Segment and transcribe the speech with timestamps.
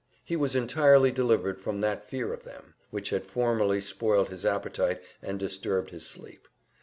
[0.25, 5.03] He was entirely delivered from that fear of them, which had formerly spoiled his appetite
[5.21, 6.47] and disturbed his sleep.